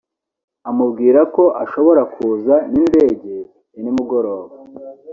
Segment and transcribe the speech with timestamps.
[0.69, 3.33] amubwira ko ashobora kuza n’indege
[3.73, 4.53] ya nimugoroba